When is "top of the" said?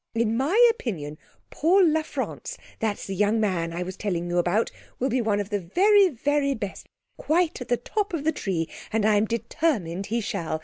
7.77-8.31